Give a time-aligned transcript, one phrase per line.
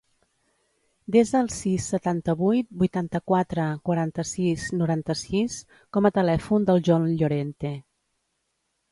[1.15, 5.57] Desa el sis, setanta-vuit, vuitanta-quatre, quaranta-sis, noranta-sis
[5.99, 7.73] com a telèfon del Jon Llorente.